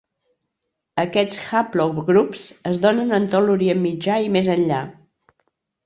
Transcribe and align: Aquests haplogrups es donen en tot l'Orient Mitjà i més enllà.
Aquests 1.03 1.37
haplogrups 1.59 2.47
es 2.73 2.81
donen 2.89 3.15
en 3.21 3.31
tot 3.35 3.47
l'Orient 3.49 3.83
Mitjà 3.87 4.21
i 4.29 4.37
més 4.39 4.55
enllà. 4.59 4.85